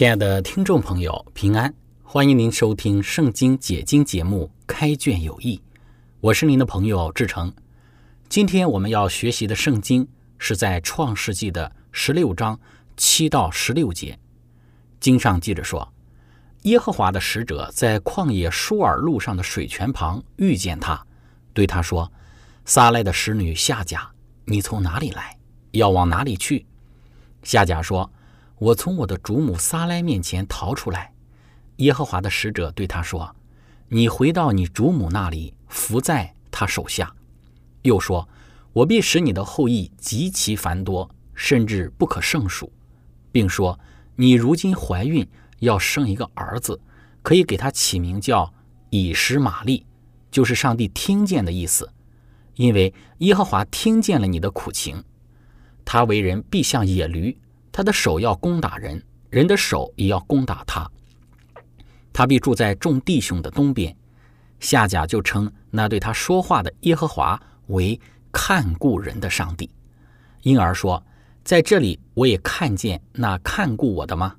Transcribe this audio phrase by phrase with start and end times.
[0.00, 1.74] 亲爱的听众朋友，平安！
[2.02, 5.58] 欢迎您收听《圣经解经》节目《开卷有益》，
[6.22, 7.52] 我是您的朋友志成。
[8.26, 12.58] 今天我们要学习的圣经是在创世纪的十六章
[12.96, 14.18] 七到十六节。
[15.00, 15.86] 经上记着说，
[16.62, 21.06] 耶和华的使者在旷野舒尔路上的水泉旁遇见他，
[21.52, 22.10] 对他说
[22.64, 24.10] ：“撒来的使女夏甲，
[24.46, 25.36] 你从哪里来？
[25.72, 26.64] 要往哪里去？”
[27.44, 28.10] 夏甲说。
[28.60, 31.14] 我从我的主母撒来面前逃出来，
[31.76, 33.34] 耶和华的使者对他说
[33.88, 37.10] ：“你回到你主母那里，伏在他手下。”
[37.80, 38.28] 又说
[38.74, 42.70] ：“我必使你的后裔极其繁多，甚至不可胜数，
[43.32, 43.80] 并说
[44.14, 45.26] 你如今怀孕，
[45.60, 46.78] 要生一个儿子，
[47.22, 48.52] 可以给他起名叫
[48.90, 49.86] 以实玛利，
[50.30, 51.90] 就是上帝听见的意思，
[52.56, 55.02] 因为耶和华听见了你的苦情。
[55.82, 57.34] 他为人必像野驴。”
[57.72, 60.90] 他的手要攻打人，人的手也要攻打他。
[62.12, 63.96] 他必住在众弟兄的东边。
[64.58, 67.98] 夏甲就称那对他说话的耶和华为
[68.30, 69.70] 看顾人的上帝，
[70.42, 71.02] 因而说
[71.42, 74.36] ：“在这里我也看见那看顾我的吗？”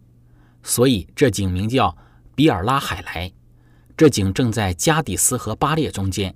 [0.61, 1.97] 所以这井名叫
[2.35, 3.31] 比尔拉海莱。
[3.97, 6.35] 这井正在加底斯和巴列中间。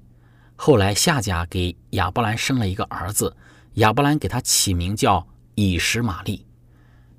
[0.55, 3.35] 后来夏甲给亚伯兰生了一个儿子，
[3.75, 6.43] 亚伯兰给他起名叫以实玛利。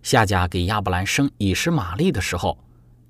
[0.06, 2.56] 夏甲给亚伯兰生以实玛利的时候，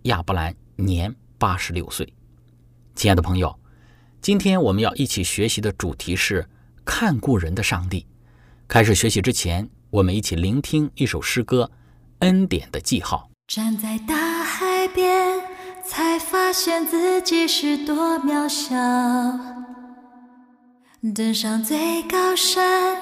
[0.05, 2.11] 亚伯兰年八十六岁。
[2.95, 3.55] 亲爱的朋友，
[4.23, 6.49] 今天我们要一起学习的主题是
[6.87, 8.07] 看故人的上帝。
[8.67, 11.71] 开始学习之前，我们一起聆听一首诗歌
[12.21, 13.29] 《恩典的记号》。
[13.55, 15.39] 站在大海边，
[15.85, 18.75] 才发现自己是多渺小；
[21.15, 22.97] 登上最高山。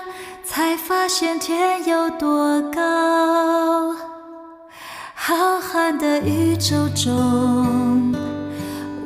[0.46, 3.94] 才发现天有多高，
[5.14, 8.14] 浩瀚的宇宙中，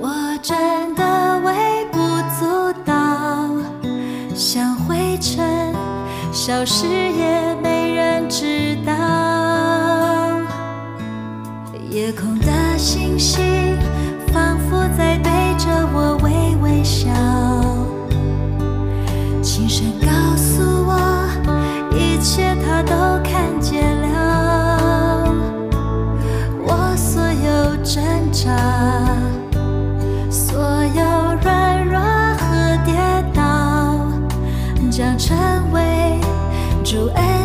[0.01, 0.11] 我
[0.43, 1.99] 真的微不
[2.39, 3.49] 足道，
[4.35, 5.73] 像灰尘，
[6.33, 8.93] 消失也没人知道。
[11.89, 13.79] 夜空的星星，
[14.33, 17.09] 仿佛在对着我微微笑，
[23.59, 25.35] 看见了，
[26.63, 28.57] 我所有挣扎，
[30.31, 30.63] 所
[30.95, 31.03] 有
[31.43, 31.99] 软弱
[32.39, 32.95] 和跌
[33.35, 34.07] 倒，
[34.93, 35.37] 将成
[35.73, 36.21] 为
[36.85, 37.38] 主恩。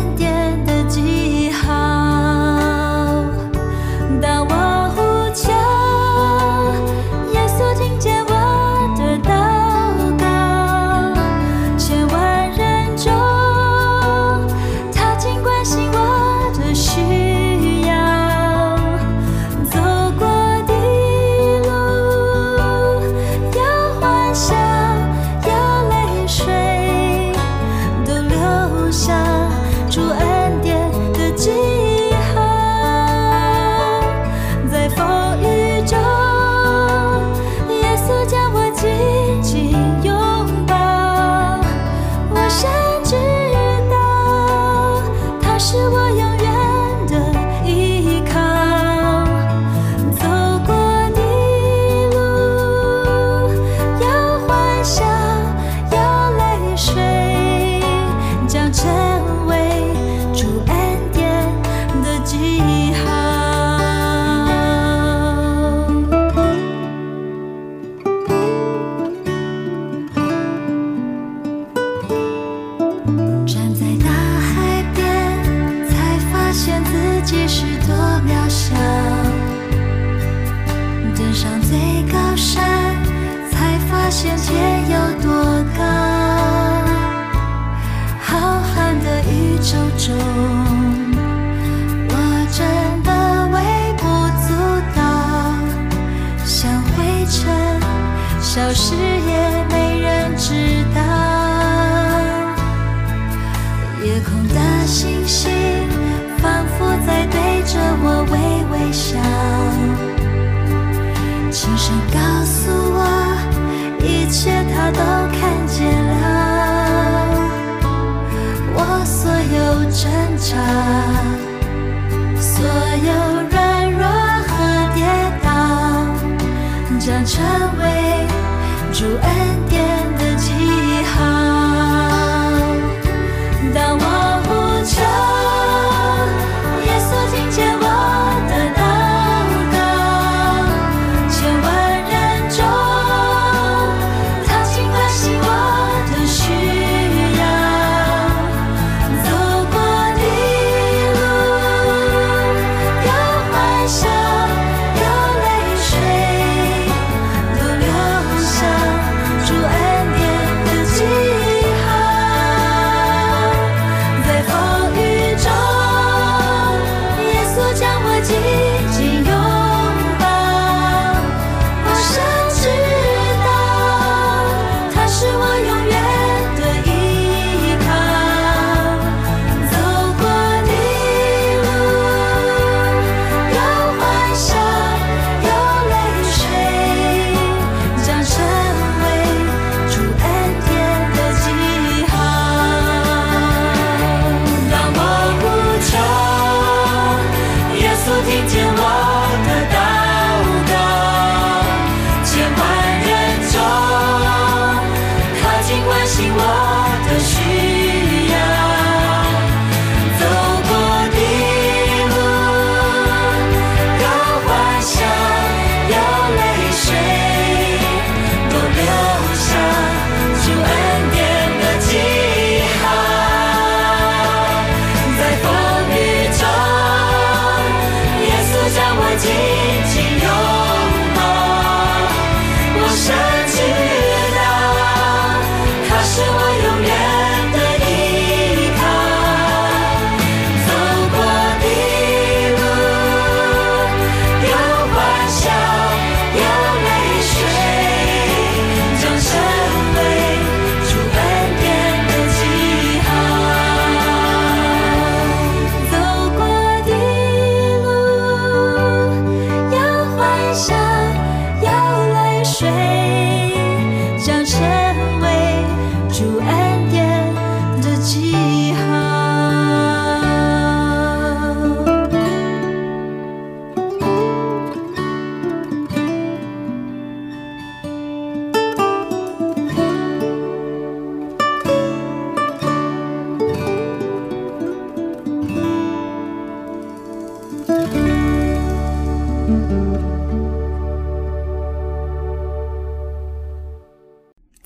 [262.74, 263.43] away.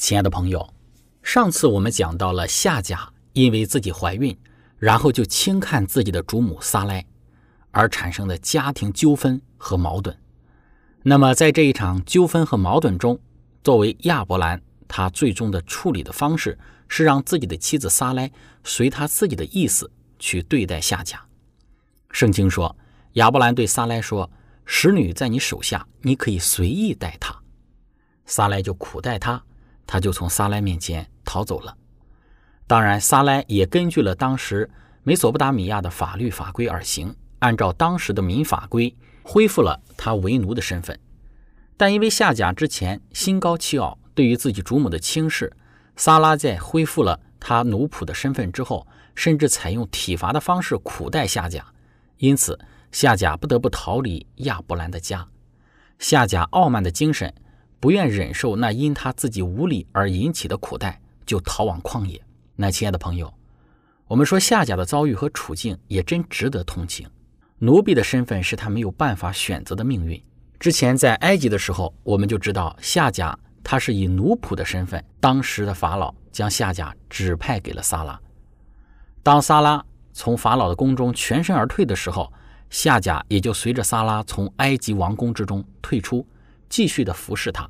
[0.09, 0.67] 亲爱的朋友，
[1.23, 4.35] 上次我们讲到了夏甲因为自己怀孕，
[4.79, 7.05] 然后就轻看自己的主母撒莱，
[7.73, 10.19] 而产生的家庭纠纷和矛盾。
[11.03, 13.21] 那么在这一场纠纷和矛盾中，
[13.63, 18.33] 作为亚伯兰，他最终的处理的方式是让自己的妻子撒莱
[18.65, 21.23] 随他自己的意思去对待夏甲。
[22.13, 22.75] 圣经说，
[23.13, 24.31] 亚伯兰对撒莱说
[24.65, 27.39] ：“使女在你手下，你可以随意待她。”
[28.25, 29.45] 撒莱就苦待他，
[29.89, 31.75] 他就从撒莱面前逃走了。
[32.67, 34.71] 当然，撒莱也根据了当时
[35.03, 41.01] 美索不达米亚的法律法规而行，按照当时的民法规恢复了他为奴的身份。
[41.79, 45.51] 但因为夏甲之前心高气傲，对于自己主母的轻视，
[45.97, 51.65] 撒拉在恢复了他奴仆的身份之后，甚至采用体罚的方式苦待夏甲，
[52.19, 52.59] 因此
[52.93, 55.27] 夏甲不得不逃离亚伯兰的家。
[55.99, 57.33] 夏甲傲慢的精神。
[57.81, 62.21] 不愿忍受那因他自己无礼而引起的苦待，就逃往旷野。
[62.57, 63.33] 那亲爱的朋友，
[64.07, 67.09] 我们说夏甲的遭遇和处境也真值得同情。
[67.59, 70.21] 奴婢的身份是他没有办法选择的命运。
[70.59, 78.21] 之前在埃及的时候，我们就知道夏甲他是以奴仆的身份，当时的法老将夏甲指派给了撒拉。
[79.23, 82.33] 当撒拉从法老的宫中全身而退的时候，
[82.71, 86.27] 夏甲也就随着撒拉从埃及王宫之中退出。
[86.69, 87.69] 继续的服侍他。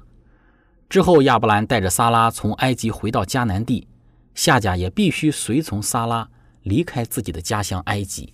[0.88, 3.86] 之后，亚伯兰带着撒拉从埃及回到迦南地，
[4.34, 6.30] 夏甲也必须随从撒拉
[6.62, 8.32] 离开自己的家乡埃及。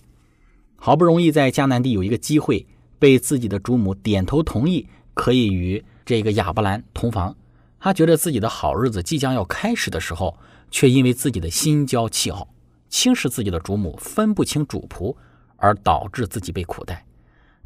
[0.77, 2.65] 好不容易在迦南地有一个机会，
[2.99, 7.35] 被自己的主母点头同意，可以与这个亚伯兰同房。
[7.79, 10.37] 他觉得自己的好日子即将要开始的时候，
[10.71, 12.47] 却因为自己的心焦气傲，
[12.87, 15.15] 轻视自己的主母，分不清主仆，
[15.57, 17.05] 而导致自己被苦待，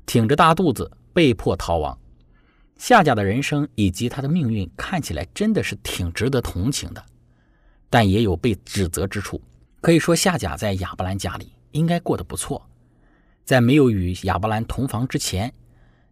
[0.05, 1.98] 挺着大肚子被迫逃亡。
[2.79, 7.05] 夏甲的人生以及他的命运看起来真的是挺值得同情的，
[7.89, 9.39] 但也有被指责之处。
[9.81, 12.65] 可以说，夏甲在亚伯兰家里应该过得不错，
[13.43, 15.53] 在没有与亚伯兰同房之前，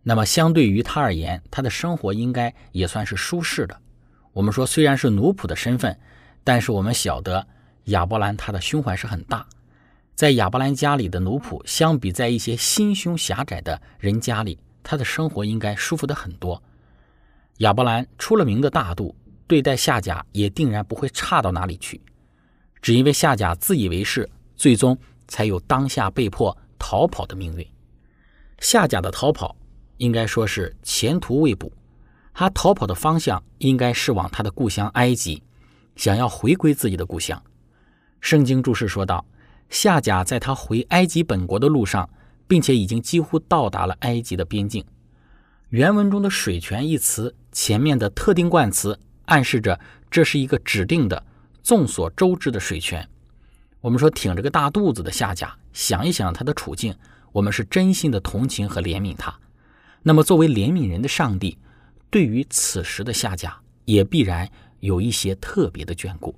[0.04, 3.80] 那么相对于他而言，他的生活应该也算是舒适的。
[4.34, 5.98] 我们说，虽然是奴仆的身份，
[6.44, 7.48] 但是我们晓得
[7.86, 9.48] 亚伯兰他的胸怀是很大，
[10.16, 14.60] 在亚伯兰家里的奴仆，相比在一些心胸狭窄的人家里。
[14.90, 16.64] 他的生活应该舒服的很多。
[17.58, 19.14] 亚伯兰出了名的大度，
[19.46, 22.00] 对待夏甲也定然不会差到哪里去。
[22.82, 27.68] 只因为夏甲自以为是，最终才有当下被迫逃跑的命运。
[28.60, 29.54] 夏甲的逃跑
[29.98, 31.70] 应该说是前途未卜，
[32.34, 35.44] 他逃跑的方向应该是往他的故乡埃及，
[35.98, 37.44] 想要回归自己的故乡。
[38.22, 39.26] 圣经注释说道：
[39.70, 42.10] 夏甲在他回埃及本国的路上。
[42.48, 44.84] 并且已经几乎到达了埃及的边境。
[45.70, 49.78] 原文中的“水泉”一词前面的特定冠词暗示着
[50.10, 51.22] 这是一个指定的、
[51.62, 53.06] 众所周知的水泉。
[53.82, 56.96] 我们说挺着个大肚子的夏甲，想一想他的处境，
[57.34, 59.38] 我们是真心的同情和怜悯他。
[60.04, 61.58] 那么，作为怜悯人的上帝，
[62.10, 64.50] 对于此时的夏甲也必然
[64.80, 66.34] 有一些特别的眷顾，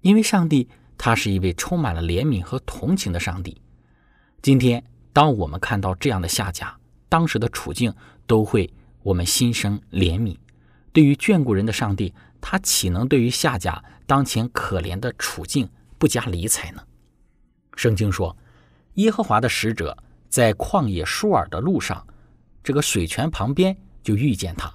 [0.00, 3.60] 因为上帝他是一位充满了怜悯和同情的上帝。
[4.40, 4.84] 今天。
[5.12, 6.76] 当我们看到这样的夏甲，
[7.08, 7.92] 当时的处境
[8.26, 10.36] 都会我们心生怜悯。
[10.92, 16.82] 对于眷顾人的上帝，他岂能对于夏甲当前可怜的处境不加理睬呢？
[17.76, 18.36] 圣经说，
[18.94, 19.96] 耶和华的使者
[20.28, 22.06] 在旷野舒尔的路上，
[22.62, 24.72] 这个水泉旁边就遇见他，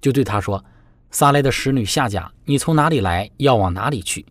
[0.00, 0.64] 就对他说
[1.10, 3.30] ：“撒来的使女夏甲，你从哪里来？
[3.36, 4.24] 要往哪里去？”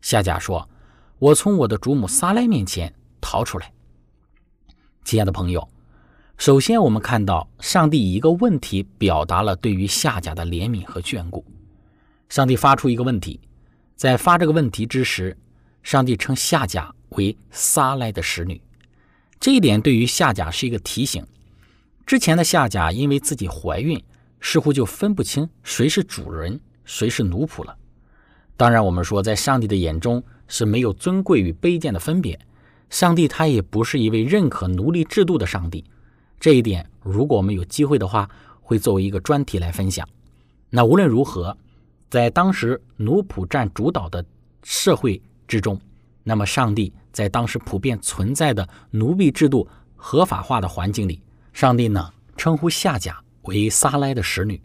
[0.00, 0.68] 夏甲说
[1.18, 3.72] ：“我从我的主母撒来面前逃出来。”
[5.04, 5.68] 亲爱的朋友，
[6.38, 11.44] 首先我们看到上帝以一个问题表达了对于夏甲的怜悯和眷顾。
[12.28, 13.40] 上帝发出一个问题，
[13.94, 15.36] 在发这个问题之时，
[15.82, 18.60] 上帝称夏甲为撒来的使女。
[19.38, 21.26] 这一点对于夏甲是一个提醒。
[22.06, 24.02] 之前的夏甲因为自己怀孕，
[24.40, 27.76] 似乎就分不清谁是主人，谁是奴仆了。
[28.56, 32.38] 当然，我们说在上帝的眼中是没有尊贵与卑贱的分别。
[32.92, 35.82] 上帝他也不是一位认可奴隶制度的上帝，
[36.38, 38.28] 这一点如果我们有机会的话，
[38.60, 40.06] 会作为一个专题来分享。
[40.68, 41.56] 那无论如何，
[42.10, 44.22] 在当时奴仆占主导的
[44.62, 45.80] 社会之中，
[46.22, 51.22] 那么上帝在当时普遍存在的奴婢制度合法化的环境里，
[51.54, 54.60] 上帝呢称呼夏甲为撒来的使女。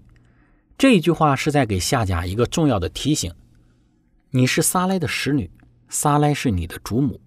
[0.78, 3.32] 这一句话是在给夏甲一个重要的提醒：
[4.32, 5.50] 你是撒来的使女，
[5.88, 7.22] 撒来是你的主母。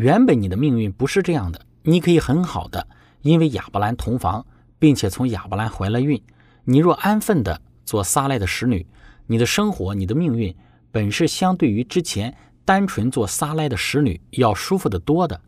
[0.00, 2.88] 原本你的命运不是这样的，你可以很好的，
[3.20, 4.46] 因为亚伯兰同房，
[4.78, 6.18] 并且从亚伯兰怀了孕。
[6.64, 8.86] 你若安分的做撒赖的使女，
[9.26, 10.56] 你的生活、你的命运
[10.90, 15.38] 本是相对于之前单纯做撒赖的使女要舒服得多的。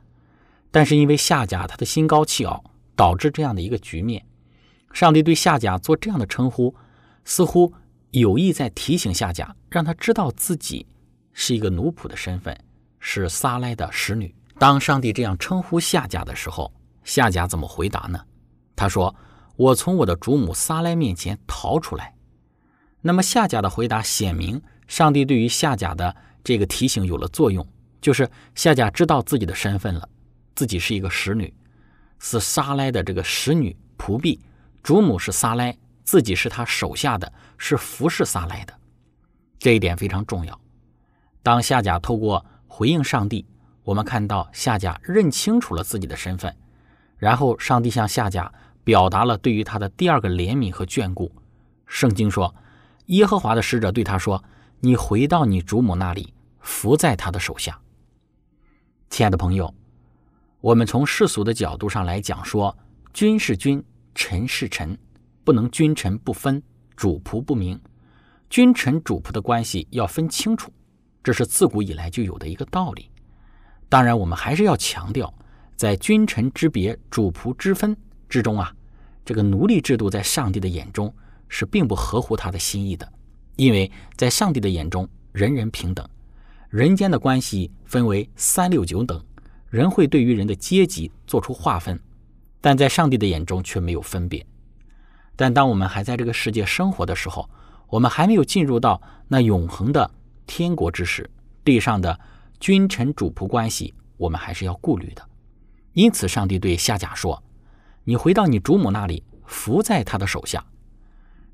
[0.70, 2.62] 但是因为夏甲他的心高气傲，
[2.94, 4.22] 导致这样的一个局面。
[4.92, 6.74] 上帝对夏甲做这样的称呼，
[7.24, 7.72] 似乎
[8.10, 10.86] 有意在提醒夏甲，让他知道自己
[11.32, 12.54] 是一个奴仆的身份，
[13.00, 14.34] 是撒赖的使女。
[14.58, 18.20] 当上帝这样称呼夏甲的时候，夏甲怎么回答呢？
[18.76, 19.14] 他说
[19.56, 22.14] ：“我从我的主母撒来面前逃出来。”
[23.00, 27.66] 那么夏甲的回答显明，上帝对于夏甲的这个提醒有了作用，
[28.00, 30.08] 就是夏甲知道自己的身份了，
[30.54, 31.52] 自己是一个使女，
[32.20, 34.38] 是撒来的这个使女仆婢，
[34.82, 38.74] 主母是撒来，自己是他手下的，是服侍撒来的，
[39.58, 40.60] 这一点非常重要。
[41.42, 43.44] 当夏甲透过回应上帝。
[43.84, 46.54] 我们看到夏甲认清楚了自己的身份，
[47.16, 48.52] 然后上帝向夏甲
[48.84, 51.30] 表达了对于他的第二个怜悯和眷顾。
[51.86, 52.54] 圣经说，
[53.06, 54.42] 耶和华的使者对他说
[54.80, 57.78] ：“你回到你主母那里，伏在他的手下。”
[59.10, 59.74] 亲爱的朋友，
[60.60, 62.76] 我们从世俗的角度上来讲，说
[63.12, 63.84] 君是君，
[64.14, 64.96] 臣是臣，
[65.44, 66.62] 不能君臣不分，
[66.96, 67.78] 主仆不明。
[68.48, 70.72] 君臣主仆的关系要分清楚，
[71.22, 73.10] 这是自古以来就有的一个道理。
[73.92, 75.34] 当然，我们还是要强调，
[75.76, 77.94] 在君臣之别、主仆之分
[78.26, 78.74] 之中啊，
[79.22, 81.14] 这个奴隶制度在上帝的眼中
[81.46, 83.06] 是并不合乎他的心意的，
[83.56, 86.08] 因为在上帝的眼中，人人平等。
[86.70, 89.22] 人间的关系分为三六九等，
[89.68, 92.00] 人会对于人的阶级做出划分，
[92.62, 94.42] 但在上帝的眼中却没有分别。
[95.36, 97.46] 但当我们还在这个世界生活的时候，
[97.88, 100.10] 我们还没有进入到那永恒的
[100.46, 101.28] 天国之时，
[101.62, 102.18] 地上的
[102.62, 105.28] 君臣主仆关系，我们还是要顾虑的。
[105.94, 107.42] 因此，上帝对夏甲说
[108.06, 110.64] ：“你回到你主母那里，服在他的手下。”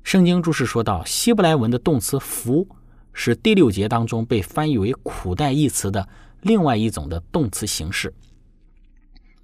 [0.05, 2.67] 圣经注释说到，希伯来文的动词“服”
[3.11, 6.07] 是第六节当中被翻译为“苦待”一词的
[6.41, 8.13] 另外一种的动词形式。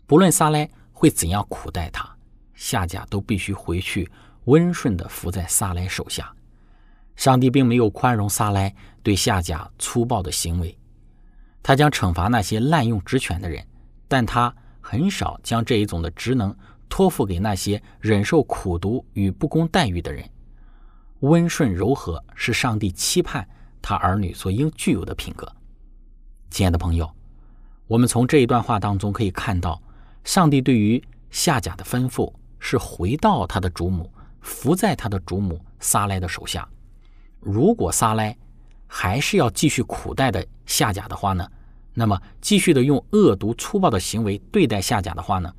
[0.05, 2.07] 不论撒莱会怎样苦待他，
[2.53, 4.07] 夏甲都必须回去
[4.43, 6.31] 温顺地服在撒莱手下。
[7.15, 10.77] 上帝并没有宽容撒莱对夏甲粗暴的行为，
[11.67, 13.65] 他将惩罚那些滥用职权的人，
[14.07, 16.55] 但他很少将这一种的职能
[16.87, 20.29] 托付给那些忍受苦毒与不公待遇的人。
[21.21, 23.49] 温顺柔和是上帝期盼
[23.81, 25.51] 他儿女所应具有的品格。
[26.51, 27.11] 亲爱的朋友，
[27.87, 29.81] 我们从这一段话当中可以看到，
[30.23, 34.07] 上帝对于夏甲的吩咐是回到他的主母，
[34.39, 36.69] 伏在他的主母撒莱的手下。
[37.39, 38.37] 如果撒莱
[38.85, 41.49] 还是要继续苦待的夏甲的话呢？
[41.97, 45.51] 那么继续的用恶毒粗暴的行为对待夏甲的话呢？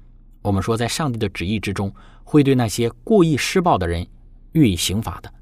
[0.43, 4.07] 我们说，在上帝的旨意之中，会对那些故意施暴的人
[4.52, 5.33] 予以刑罚的。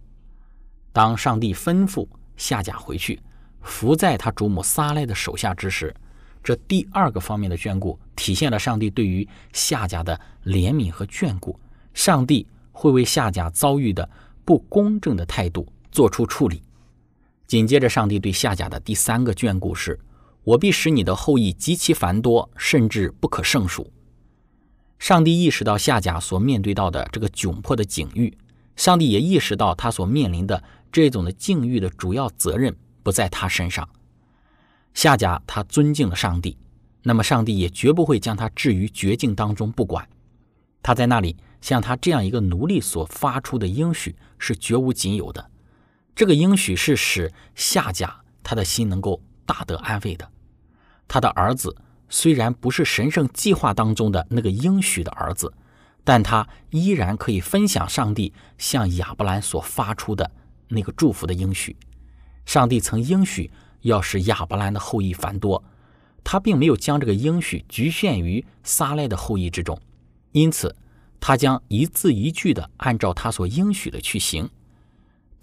[0.92, 3.20] 当上帝吩咐夏甲回去，
[3.60, 5.94] 伏在他主母撒莱的手下之时，
[6.42, 11.58] 这第二个方面的眷顾，体现了上帝对于夏甲的怜悯和眷顾。
[11.92, 14.08] 上帝会为夏甲遭遇的
[14.44, 16.62] 不公正的态度做出处理。
[17.46, 19.98] 紧接着，上帝对夏甲的第三个眷顾是：
[20.44, 23.90] 我必使你的后裔极其繁多，甚至不可胜数。
[24.98, 28.36] 上帝意识到夏甲所面对到的这个窘迫的境遇，
[28.76, 30.62] 上帝也意识到他所面临的。
[30.92, 33.88] 这种的境遇的主要责任不在他身上。
[34.94, 36.56] 夏甲他尊敬了上帝，
[37.02, 40.08] 那么上帝也绝不会将他置于绝境当中不管。
[40.84, 45.50] 他在那里向他这样一个奴隶所发出的应许是绝无仅有的。
[46.14, 50.30] 这个应许是使夏甲他的心能够大得安慰的。
[51.08, 51.76] 他的儿子
[52.08, 55.52] 虽然不是神圣计划当中的那个应许的儿子，
[56.02, 60.30] 但他依然可以分享上帝向亚伯兰所发出的。
[60.66, 61.76] 那个祝福的应许，
[62.46, 63.50] 上帝曾应许
[63.82, 65.62] 要使亚伯兰的后裔繁多，
[66.24, 69.78] 他并没有将这个应许局限于撒赖的后裔之中，
[70.32, 70.74] 因此
[71.20, 74.48] 他将一字一句的按照他所应许的去行，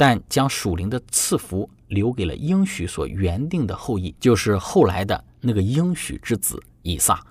[0.02, 7.24] 但将属灵的赐福留给了应许所原定的后裔，就是后来的那个应许之子以撒。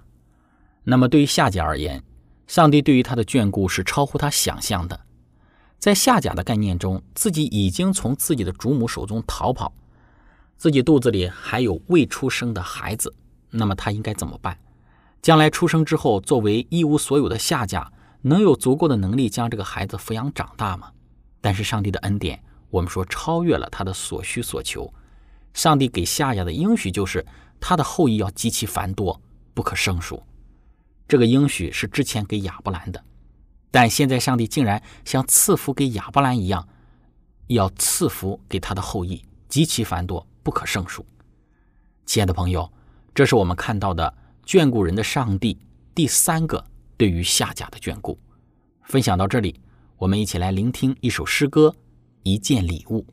[0.84, 2.00] 那么对于夏甲而言，
[2.46, 5.00] 上帝对于他的眷顾是超乎他想象的。
[5.80, 9.72] 在夏甲的概念中，自己已经从自己的主母手中逃跑，
[10.56, 13.12] 自己肚子里还有未出生的孩子，
[13.50, 14.56] 那么他应该怎么办？
[15.20, 17.90] 将来出生之后，作为一无所有的夏甲，
[18.22, 20.92] 能有足够的能力将这个孩子抚养长大吗？
[21.40, 24.92] 但是上帝的恩典，我们说超越了他的所需所求。
[25.52, 27.24] 上帝给夏甲的应许就是，
[27.60, 29.20] 他的后裔要极其繁多，
[29.52, 30.22] 不可胜数。
[31.08, 33.04] 这个应许是之前给亚伯兰的。
[33.72, 36.68] 但现在，上帝竟然像赐福给亚伯兰一样，
[37.48, 41.04] 要赐福给他的后裔，极其繁多，不可胜数。
[42.06, 42.72] 亲爱的朋友，
[43.14, 44.12] 这是我们看到的
[44.44, 45.58] 眷顾人的上帝
[45.94, 46.64] 第三个
[46.96, 48.18] 对于夏甲的眷顾。
[48.82, 49.60] 分享到这里，
[49.98, 51.68] 我们一起来聆听一首诗歌，
[52.22, 53.04] 《一件礼物》。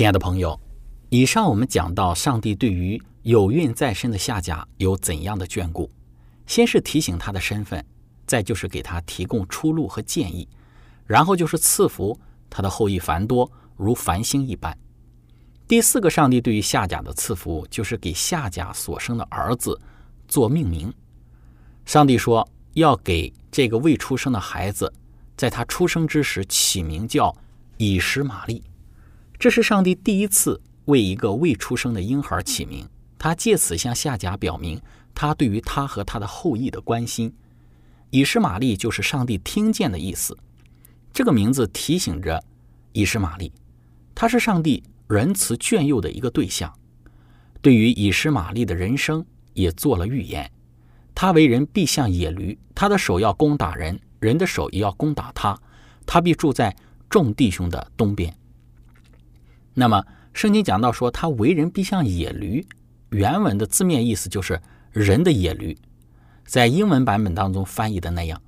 [0.00, 0.58] 亲爱的朋友，
[1.10, 5.90] 以上我们讲到上帝对于有孕在身的夏甲有怎样的眷顾。
[6.46, 7.84] 先是提醒他的身份，
[8.26, 10.48] 再就是给他提供出路和建议，
[11.04, 14.74] 然后就是赐福他的后裔繁多，如繁星一般。
[15.68, 19.78] 第四个，上帝对于夏甲的赐福，就是给夏甲所生的儿子
[20.26, 20.90] 做命名。
[21.84, 24.90] 上帝说要给这个未出生的孩子，
[25.36, 27.36] 在他出生之时起名叫
[27.76, 28.64] 以实玛利。
[29.40, 32.86] 这是上帝第一次为一个未出生的婴孩起名，
[33.18, 34.78] 他借此向夏甲表明
[35.14, 37.32] 他对于他和他的后裔的关心。
[38.10, 40.36] 以实玛利就是上帝听见的意思。
[41.10, 42.44] 这个名字提醒着
[42.92, 43.50] 以实玛利，
[44.14, 46.70] 他是上帝仁慈眷佑的一个对象。
[47.62, 49.24] 对于以实玛利的人生
[49.54, 50.50] 也做了预言。
[51.14, 55.58] 他为人必像野驴，他的手要攻打人，人的手也要攻打他。
[56.04, 56.76] 他必住在
[57.08, 58.36] 众弟兄的东边。
[59.74, 62.66] 那么，圣经讲到说他为人必像野驴，
[63.10, 65.76] 原文的字面意思就是人的野驴，
[66.44, 68.40] 在英文版本当中翻译的那样。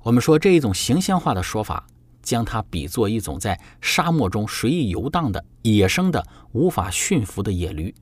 [0.00, 1.86] 我们说这一种形象化的说法，
[2.22, 7.94] 将它比作一种在沙漠中随意游荡的野生的、无法驯服的野驴，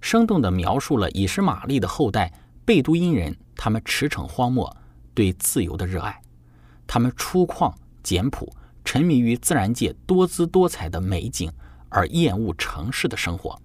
[0.00, 2.32] 生动地描述了以实玛利的后代
[2.64, 4.76] 贝都因人他们驰骋荒漠
[5.14, 6.20] 对自由的热爱，
[6.86, 8.52] 他们粗犷简朴。
[8.86, 11.52] 沉迷于自然界多姿多彩的美景，
[11.88, 13.60] 而厌恶城市的生活。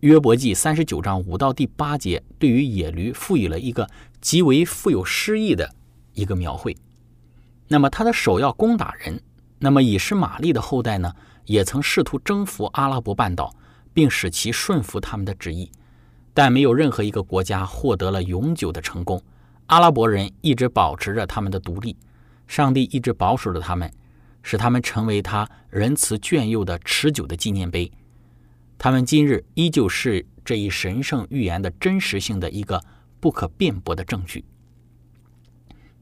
[0.00, 3.86] 约伯记三十九章五到第八节对于野驴赋予了一个
[4.22, 5.70] 极为富有诗意的
[6.14, 6.74] 一个描绘。
[7.68, 9.22] 那么他的首要攻打人，
[9.58, 13.54] 那么以实玛利的后代呢，也曾试图征服阿拉伯半岛，
[13.92, 15.70] 并使其顺服他们的旨意，
[16.32, 19.22] 但没有任何一个国家获得了永久的成功。
[19.66, 21.94] 阿拉伯人一直保持着他们的独立，
[22.46, 23.90] 上帝一直保守着他们。
[24.44, 27.90] 使他们成为他仁慈眷佑的持久的纪念碑。
[28.78, 32.80] 他们今日依旧是这一神圣预言的真实性的一个
[33.18, 34.44] 不可辩驳的证据。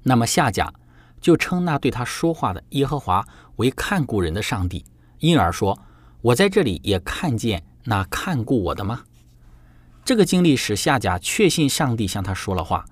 [0.03, 0.75] 那么夏甲
[1.21, 3.25] 就称那对他说话的耶和华
[3.57, 4.85] 为看顾人的上帝，
[5.21, 5.79] 因而说
[6.21, 9.05] ：“我在这里也看见那看顾我的吗？”
[10.05, 12.85] 这个经历使夏甲确信上帝向他说了话。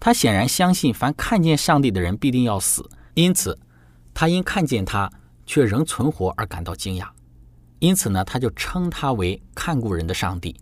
[0.00, 3.56] 他显然相信，凡看见上帝的人必定要死，因此。
[4.20, 5.10] 他因看见他
[5.46, 7.08] 却仍存活而感到惊讶，
[7.78, 10.54] 因此呢，他就称他为看顾人的上帝。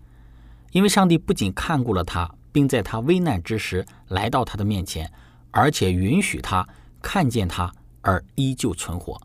[0.70, 5.12] 因为上帝不仅看顾了他，并在他危难之时来到他的面前，
[5.50, 6.64] 而且允许他
[7.02, 7.68] 看见他
[8.00, 9.20] 而依旧存活。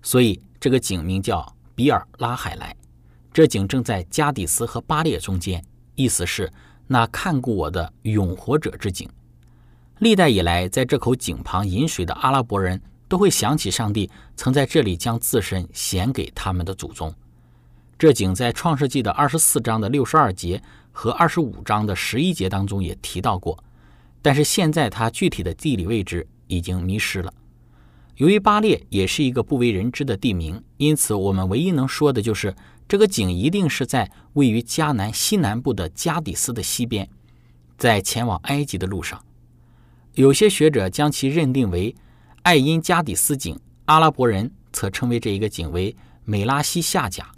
[0.00, 2.72] 所以这个井名叫比尔拉海莱。
[3.32, 5.60] 这井正在加底斯和巴列中间，
[5.96, 6.48] 意思是
[6.86, 9.10] 那看顾我的永活者之井。
[9.98, 12.80] 历代以来，在这口井旁饮水的阿拉伯人。
[13.10, 17.12] 都会想起上帝曾在这里将自身显给他们的祖宗。
[17.98, 23.64] 这景在创世纪的二十四章的六十二节和二十五章的十一节当中也提到过，
[24.22, 27.34] 但是现在它具体的地理位置已经迷失了。
[28.14, 32.54] 由于巴列也是一个不为人知的地名，因此我们唯一能说的就是
[32.86, 37.08] 这个井一定是在位于迦南西南部的加底斯的西边，
[37.76, 39.20] 在前往埃及的路上。
[40.14, 41.96] 有些学者将其认定为。
[42.42, 47.30] 爱因加底斯井，阿拉伯人则称为这一个井为美拉西夏甲。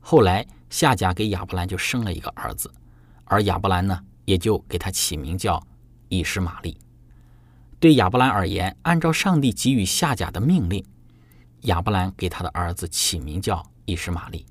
[0.00, 2.70] 后来夏甲给亚伯兰就生了一个儿子，
[3.24, 5.64] 而亚伯兰呢，也就给他起名叫
[6.10, 6.76] 以实玛利。
[7.80, 10.84] 对亚伯兰而言，按照上帝给予夏甲的命令，
[11.62, 14.44] 亚伯兰给他的儿子起名叫以实玛利。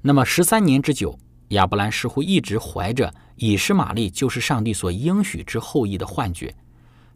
[0.00, 6.54] 那么十三年之久，亚伯兰似乎一直怀着以实玛利就是上帝所应许之后裔的幻觉。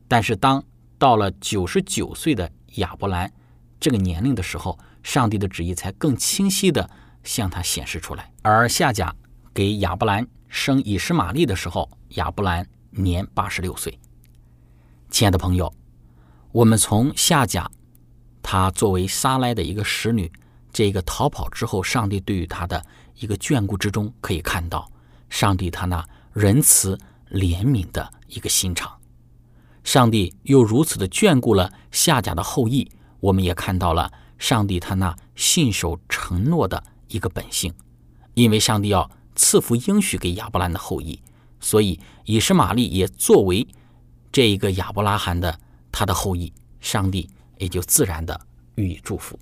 [0.09, 0.63] 但是当
[0.99, 3.31] 到了九十九岁的亚伯兰
[3.79, 6.89] 这个年龄的时候，上帝的旨意才更清晰地
[7.23, 8.33] 向他显示出来。
[8.43, 9.15] 而夏甲
[9.53, 13.99] 给亚伯兰生以实玛利的时候，亚伯兰年八十六岁。
[15.11, 15.73] 亲爱的朋友，
[16.53, 17.71] 我们从夏甲，
[18.43, 20.31] 她作为撒拉的一个使女，
[20.73, 22.85] 这个逃跑之后，上帝对于她的
[23.19, 24.91] 一个眷顾之中，可以看到
[25.29, 26.99] 上帝他那仁慈
[27.31, 28.96] 怜悯的一个心肠。
[29.87, 37.73] 上帝又如此的眷顾了夏甲的后裔，我们也看到了上帝他那信守承诺的一个本性。
[38.35, 41.21] 因为上帝要赐福应许给亚伯兰的后裔，
[41.61, 43.65] 所以以实玛利也作为。
[44.33, 45.57] 这一个亚伯拉罕的
[45.93, 48.39] 他的后裔，上帝也就自然的
[48.75, 49.39] 予以祝福。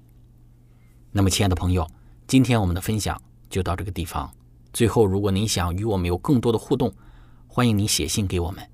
[1.10, 1.90] 那么，亲爱的朋友，
[2.28, 4.30] 今天我们的分享就到这个地方。
[4.74, 6.92] 最后，如果您想与我们有更多的互动，
[7.48, 8.73] 欢迎您写信给我们。